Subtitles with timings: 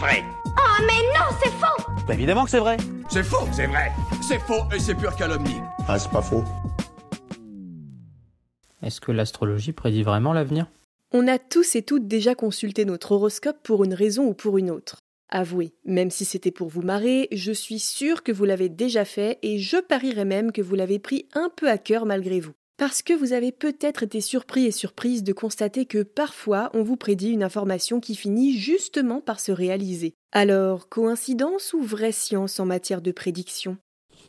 [0.00, 0.24] vrai.
[0.46, 2.78] Oh mais non, c'est faux Bah évidemment que c'est vrai.
[3.10, 3.92] C'est faux, c'est vrai.
[4.26, 5.60] C'est faux et c'est pure calomnie.
[5.86, 6.42] Ah, c'est pas faux.
[8.82, 10.66] Est-ce que l'astrologie prédit vraiment l'avenir?
[11.12, 14.70] On a tous et toutes déjà consulté notre horoscope pour une raison ou pour une
[14.70, 15.00] autre.
[15.28, 19.38] Avouez, même si c'était pour vous marrer, je suis sûre que vous l'avez déjà fait
[19.42, 22.52] et je parierais même que vous l'avez pris un peu à cœur malgré vous.
[22.80, 26.96] Parce que vous avez peut-être été surpris et surprise de constater que parfois on vous
[26.96, 30.14] prédit une information qui finit justement par se réaliser.
[30.32, 33.76] Alors, coïncidence ou vraie science en matière de prédiction?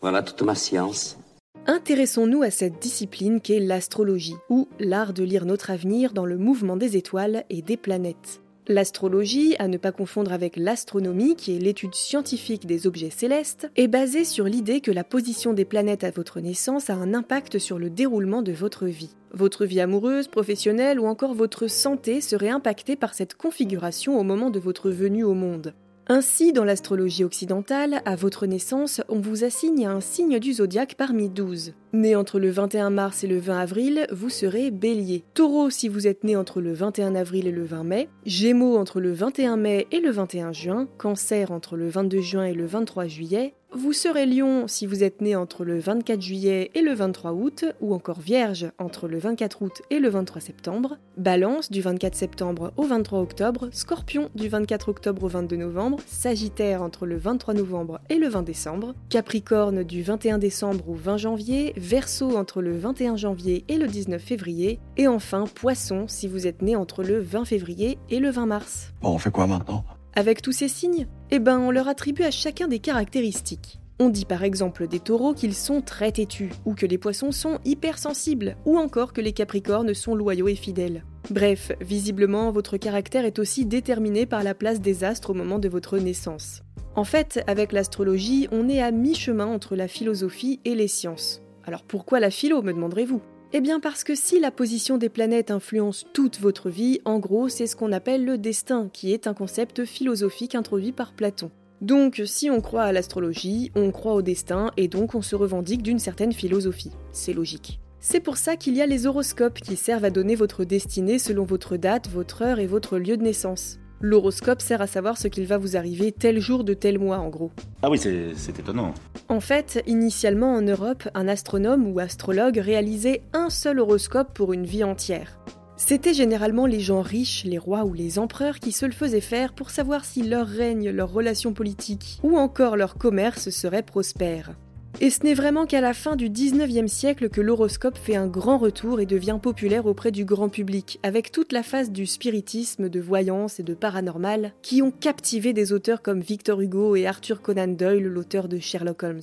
[0.00, 1.18] Voilà toute ma science.
[1.66, 6.78] Intéressons-nous à cette discipline qu'est l'astrologie, ou l'art de lire notre avenir dans le mouvement
[6.78, 8.40] des étoiles et des planètes.
[8.70, 13.88] L'astrologie, à ne pas confondre avec l'astronomie, qui est l'étude scientifique des objets célestes, est
[13.88, 17.78] basée sur l'idée que la position des planètes à votre naissance a un impact sur
[17.78, 19.16] le déroulement de votre vie.
[19.32, 24.50] Votre vie amoureuse, professionnelle ou encore votre santé serait impactée par cette configuration au moment
[24.50, 25.72] de votre venue au monde.
[26.10, 31.28] Ainsi, dans l'astrologie occidentale, à votre naissance, on vous assigne un signe du zodiaque parmi
[31.28, 31.74] 12.
[31.92, 35.22] Né entre le 21 mars et le 20 avril, vous serez bélier.
[35.34, 38.08] Taureau si vous êtes né entre le 21 avril et le 20 mai.
[38.24, 40.88] Gémeaux entre le 21 mai et le 21 juin.
[40.96, 43.54] Cancer entre le 22 juin et le 23 juillet.
[43.74, 47.66] Vous serez lion si vous êtes né entre le 24 juillet et le 23 août,
[47.82, 52.72] ou encore vierge entre le 24 août et le 23 septembre, balance du 24 septembre
[52.78, 58.00] au 23 octobre, scorpion du 24 octobre au 22 novembre, sagittaire entre le 23 novembre
[58.08, 63.16] et le 20 décembre, capricorne du 21 décembre au 20 janvier, verseau entre le 21
[63.16, 67.44] janvier et le 19 février, et enfin poisson si vous êtes né entre le 20
[67.44, 68.94] février et le 20 mars.
[69.02, 69.84] Bon, on fait quoi maintenant?
[70.14, 73.78] Avec tous ces signes, eh ben on leur attribue à chacun des caractéristiques.
[74.00, 77.58] On dit par exemple des taureaux qu'ils sont très têtus, ou que les poissons sont
[77.64, 81.04] hypersensibles, ou encore que les capricornes sont loyaux et fidèles.
[81.30, 85.68] Bref, visiblement, votre caractère est aussi déterminé par la place des astres au moment de
[85.68, 86.62] votre naissance.
[86.94, 91.42] En fait, avec l'astrologie, on est à mi-chemin entre la philosophie et les sciences.
[91.64, 93.20] Alors pourquoi la philo, me demanderez-vous?
[93.52, 97.48] Eh bien parce que si la position des planètes influence toute votre vie, en gros
[97.48, 101.50] c'est ce qu'on appelle le destin, qui est un concept philosophique introduit par Platon.
[101.80, 105.82] Donc si on croit à l'astrologie, on croit au destin et donc on se revendique
[105.82, 106.92] d'une certaine philosophie.
[107.12, 107.80] C'est logique.
[108.00, 111.44] C'est pour ça qu'il y a les horoscopes qui servent à donner votre destinée selon
[111.44, 113.78] votre date, votre heure et votre lieu de naissance.
[114.00, 117.28] L'horoscope sert à savoir ce qu'il va vous arriver tel jour de tel mois en
[117.28, 117.50] gros.
[117.82, 118.94] Ah oui, c'est étonnant.
[119.28, 124.66] En fait, initialement en Europe, un astronome ou astrologue réalisait un seul horoscope pour une
[124.66, 125.38] vie entière.
[125.76, 129.52] C'était généralement les gens riches, les rois ou les empereurs qui se le faisaient faire
[129.52, 134.54] pour savoir si leur règne, leurs relations politiques ou encore leur commerce serait prospère.
[135.00, 138.58] Et ce n'est vraiment qu'à la fin du 19e siècle que l'horoscope fait un grand
[138.58, 143.00] retour et devient populaire auprès du grand public, avec toute la phase du spiritisme, de
[143.00, 147.68] voyance et de paranormal, qui ont captivé des auteurs comme Victor Hugo et Arthur Conan
[147.68, 149.20] Doyle, l'auteur de Sherlock Holmes.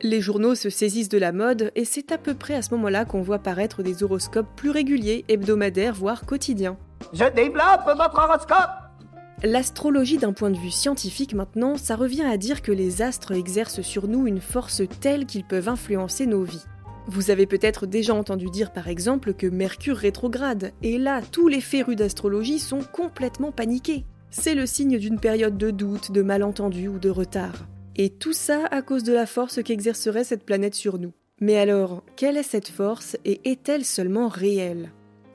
[0.00, 3.04] Les journaux se saisissent de la mode et c'est à peu près à ce moment-là
[3.04, 6.76] qu'on voit paraître des horoscopes plus réguliers, hebdomadaires, voire quotidiens.
[7.12, 8.83] Je développe votre horoscope.
[9.42, 13.82] L'astrologie d'un point de vue scientifique maintenant, ça revient à dire que les astres exercent
[13.82, 16.64] sur nous une force telle qu'ils peuvent influencer nos vies.
[17.06, 21.60] Vous avez peut-être déjà entendu dire par exemple que Mercure rétrograde, et là tous les
[21.60, 24.06] férus d'astrologie sont complètement paniqués.
[24.30, 27.66] C'est le signe d'une période de doute, de malentendu ou de retard.
[27.96, 31.12] Et tout ça à cause de la force qu'exercerait cette planète sur nous.
[31.40, 34.90] Mais alors, quelle est cette force et est-elle seulement réelle?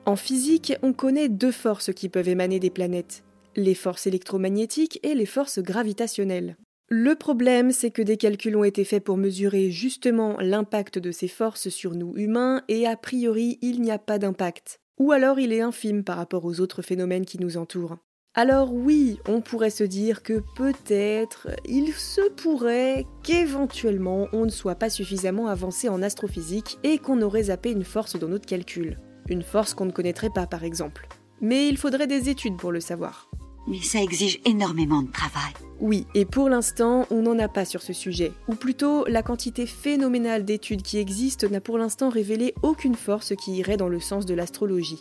[0.06, 3.22] En physique, on connaît deux forces qui peuvent émaner des planètes,
[3.62, 6.56] les forces électromagnétiques et les forces gravitationnelles.
[6.88, 11.28] Le problème, c'est que des calculs ont été faits pour mesurer justement l'impact de ces
[11.28, 14.80] forces sur nous humains, et a priori, il n'y a pas d'impact.
[14.98, 17.96] Ou alors il est infime par rapport aux autres phénomènes qui nous entourent.
[18.34, 24.76] Alors oui, on pourrait se dire que peut-être il se pourrait qu'éventuellement on ne soit
[24.76, 28.98] pas suffisamment avancé en astrophysique et qu'on aurait zappé une force dans notre calcul.
[29.28, 31.08] Une force qu'on ne connaîtrait pas par exemple.
[31.40, 33.30] Mais il faudrait des études pour le savoir.
[33.70, 35.52] Mais ça exige énormément de travail.
[35.78, 38.32] Oui, et pour l'instant, on n'en a pas sur ce sujet.
[38.48, 43.52] Ou plutôt, la quantité phénoménale d'études qui existent n'a pour l'instant révélé aucune force qui
[43.52, 45.00] irait dans le sens de l'astrologie.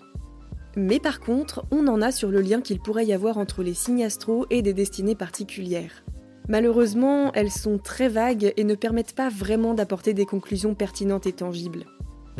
[0.77, 3.73] Mais par contre, on en a sur le lien qu'il pourrait y avoir entre les
[3.73, 6.03] signes astro et des destinées particulières.
[6.47, 11.33] Malheureusement, elles sont très vagues et ne permettent pas vraiment d'apporter des conclusions pertinentes et
[11.33, 11.85] tangibles.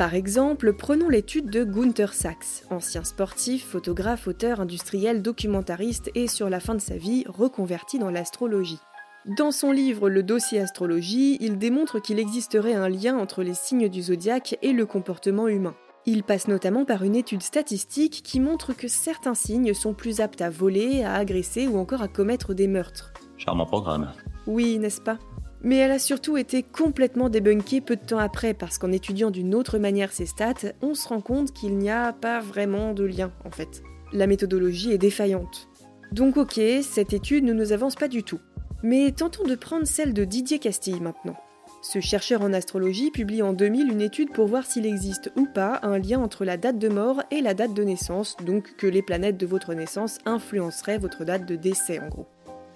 [0.00, 6.48] Par exemple, prenons l'étude de Gunther Sachs, ancien sportif, photographe, auteur, industriel, documentariste et sur
[6.48, 8.78] la fin de sa vie reconverti dans l'astrologie.
[9.26, 13.90] Dans son livre Le dossier astrologie, il démontre qu'il existerait un lien entre les signes
[13.90, 15.74] du zodiaque et le comportement humain.
[16.06, 20.40] Il passe notamment par une étude statistique qui montre que certains signes sont plus aptes
[20.40, 23.12] à voler, à agresser ou encore à commettre des meurtres.
[23.36, 24.10] Charmant programme.
[24.46, 25.18] Oui, n'est-ce pas?
[25.62, 29.54] Mais elle a surtout été complètement débunkée peu de temps après, parce qu'en étudiant d'une
[29.54, 33.32] autre manière ces stats, on se rend compte qu'il n'y a pas vraiment de lien
[33.44, 33.82] en fait.
[34.12, 35.68] La méthodologie est défaillante.
[36.12, 38.40] Donc ok, cette étude ne nous avance pas du tout.
[38.82, 41.36] Mais tentons de prendre celle de Didier Castille maintenant.
[41.82, 45.80] Ce chercheur en astrologie publie en 2000 une étude pour voir s'il existe ou pas
[45.82, 49.00] un lien entre la date de mort et la date de naissance, donc que les
[49.00, 52.26] planètes de votre naissance influenceraient votre date de décès en gros.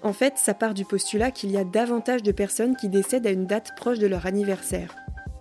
[0.05, 3.31] En fait, ça part du postulat qu'il y a davantage de personnes qui décèdent à
[3.31, 4.95] une date proche de leur anniversaire.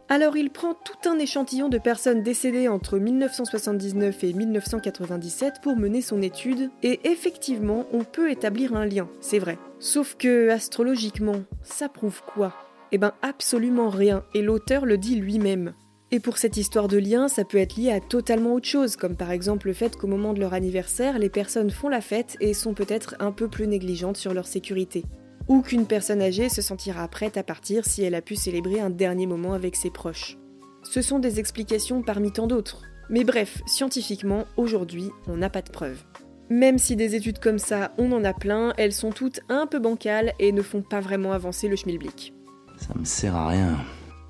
[0.09, 6.01] Alors il prend tout un échantillon de personnes décédées entre 1979 et 1997 pour mener
[6.01, 9.59] son étude, et effectivement, on peut établir un lien, c'est vrai.
[9.81, 12.55] Sauf que, astrologiquement, ça prouve quoi?
[12.91, 15.75] Eh ben absolument rien, et l'auteur le dit lui-même.
[16.15, 19.17] Et pour cette histoire de lien, ça peut être lié à totalement autre chose, comme
[19.17, 22.55] par exemple le fait qu'au moment de leur anniversaire, les personnes font la fête et
[22.55, 25.05] sont peut-être un peu plus négligentes sur leur sécurité.
[25.49, 28.91] Ou qu'une personne âgée se sentira prête à partir si elle a pu célébrer un
[28.91, 30.39] dernier moment avec ses proches.
[30.85, 32.83] Ce sont des explications parmi tant d'autres.
[33.11, 36.05] Mais bref, scientifiquement, aujourd'hui, on n'a pas de preuves.
[36.49, 39.81] Même si des études comme ça, on en a plein, elles sont toutes un peu
[39.81, 42.33] bancales et ne font pas vraiment avancer le schmilblick.
[42.77, 43.79] Ça me sert à rien.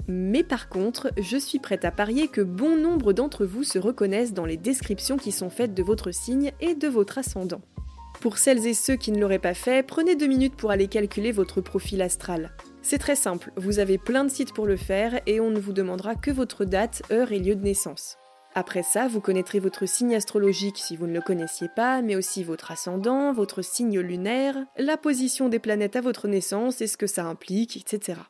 [0.07, 4.35] Mais par contre, je suis prête à parier que bon nombre d'entre vous se reconnaissent
[4.35, 7.63] dans les descriptions qui sont faites de votre signe et de votre ascendant.
[8.21, 11.33] Pour celles et ceux qui ne l'auraient pas fait, prenez deux minutes pour aller calculer
[11.33, 12.53] votre profil astral.
[12.83, 15.73] C'est très simple, vous avez plein de sites pour le faire et on ne vous
[15.73, 18.17] demandera que votre date, heure et lieu de naissance.
[18.55, 22.45] Après ça, vous connaîtrez votre signe astrologique si vous ne le connaissiez pas, mais aussi
[22.45, 27.09] votre ascendant, votre signe lunaire, la position des planètes à votre naissance et ce que
[27.09, 28.21] ça implique, etc.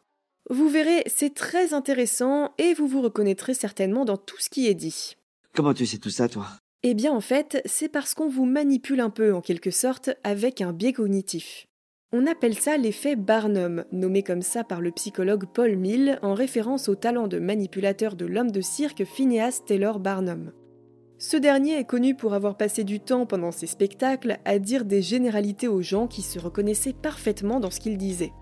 [0.50, 4.75] Vous verrez, c'est très intéressant et vous vous reconnaîtrez certainement dans tout ce qui est
[4.75, 5.17] dit.
[5.55, 6.46] Comment tu sais tout ça, toi?
[6.82, 10.61] Eh bien, en fait, c'est parce qu'on vous manipule un peu, en quelque sorte, avec
[10.61, 11.67] un biais cognitif.
[12.12, 16.90] On appelle ça l'effet Barnum, nommé comme ça par le psychologue Paul Mill en référence
[16.90, 20.52] au talent de manipulateur de l'homme de cirque Phineas Taylor Barnum.
[21.19, 25.00] Ce dernier est connu pour avoir passé du temps pendant ses spectacles à dire des
[25.00, 28.32] généralités aux gens qui se reconnaissaient parfaitement dans ce qu'il disait.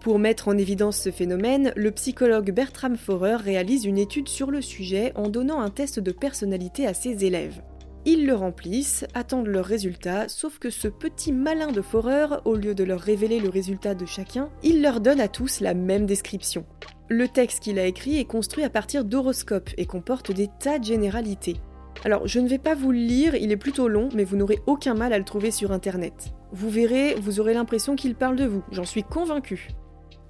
[0.00, 4.62] Pour mettre en évidence ce phénomène, le psychologue Bertram Forer réalise une étude sur le
[4.62, 7.60] sujet en donnant un test de personnalité à ses élèves.
[8.06, 12.74] Ils le remplissent, attendent leur résultat, sauf que ce petit malin de Forer, au lieu
[12.74, 16.64] de leur révéler le résultat de chacun, il leur donne à tous la même description.
[17.10, 20.84] Le texte qu'il a écrit est construit à partir d'horoscopes et comporte des tas de
[20.84, 21.56] généralités.
[22.06, 24.60] Alors, je ne vais pas vous le lire, il est plutôt long, mais vous n'aurez
[24.66, 26.32] aucun mal à le trouver sur internet.
[26.52, 29.68] Vous verrez, vous aurez l'impression qu'il parle de vous, j'en suis convaincu.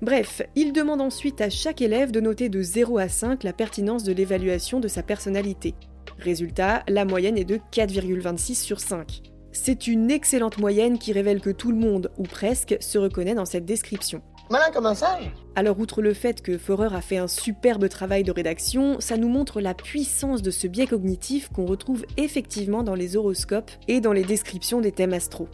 [0.02, 4.02] Bref, il demande ensuite à chaque élève de noter de 0 à 5 la pertinence
[4.02, 5.75] de l'évaluation de sa personnalité.
[6.19, 9.23] Résultat, la moyenne est de 4,26 sur 5.
[9.52, 13.44] C'est une excellente moyenne qui révèle que tout le monde, ou presque, se reconnaît dans
[13.44, 14.23] cette description.
[14.49, 18.25] Malin comme un singe Alors outre le fait que Forer a fait un superbe travail
[18.25, 22.94] de rédaction, ça nous montre la puissance de ce biais cognitif qu'on retrouve effectivement dans
[22.94, 25.47] les horoscopes et dans les descriptions des thèmes astro.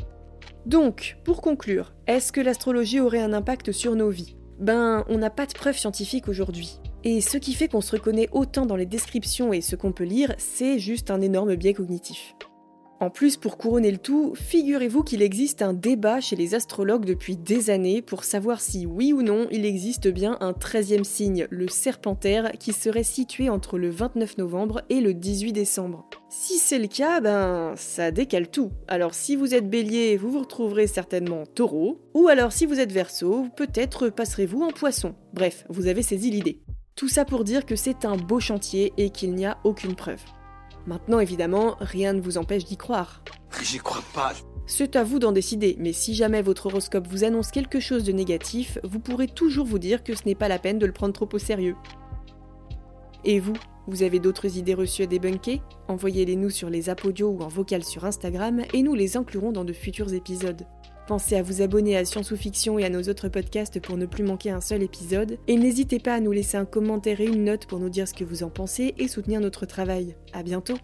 [0.67, 4.35] Donc, pour conclure, est-ce que l'astrologie aurait un impact sur nos vies?
[4.59, 6.81] Ben, on n'a pas de preuves scientifiques aujourd'hui.
[7.05, 10.03] Et ce qui fait qu'on se reconnaît autant dans les descriptions et ce qu'on peut
[10.03, 12.35] lire, c'est juste un énorme biais cognitif.
[12.98, 17.36] En plus, pour couronner le tout, figurez-vous qu'il existe un débat chez les astrologues depuis
[17.36, 21.69] des années pour savoir si oui ou non il existe bien un 13e signe, le
[21.69, 26.08] serpentaire, qui serait situé entre le 29 novembre et le 18 décembre.
[26.31, 28.70] Si c'est le cas, ben ça décale tout.
[28.88, 32.93] Alors si vous êtes bélier, vous vous retrouverez certainement taureau, ou alors si vous êtes
[32.93, 35.15] verso, peut-être passerez-vous en poisson.
[35.34, 36.62] Bref, vous avez saisi l'idée.
[36.94, 40.22] Tout ça pour dire que c'est un beau chantier et qu'il n'y a aucune preuve.
[40.86, 43.22] Maintenant, évidemment, rien ne vous empêche d'y croire.
[43.62, 44.32] J'y crois pas.
[44.66, 48.12] C'est à vous d'en décider, mais si jamais votre horoscope vous annonce quelque chose de
[48.12, 51.12] négatif, vous pourrez toujours vous dire que ce n'est pas la peine de le prendre
[51.14, 51.76] trop au sérieux.
[53.24, 53.55] Et vous,
[53.88, 55.60] vous avez d'autres idées reçues à débunker?
[55.88, 59.64] Envoyez-les nous sur les apodios ou en vocal sur Instagram et nous les inclurons dans
[59.64, 60.66] de futurs épisodes.
[61.06, 64.06] Pensez à vous abonner à Science ou Fiction et à nos autres podcasts pour ne
[64.06, 65.39] plus manquer un seul épisode.
[65.46, 68.15] Et n'hésitez pas à nous laisser un commentaire et une note pour nous dire ce
[68.15, 70.17] que vous en pensez et soutenir notre travail.
[70.32, 70.77] À bientôt!